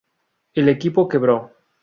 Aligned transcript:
El 0.55 0.67
equipo 0.69 1.07
quebró. 1.07 1.39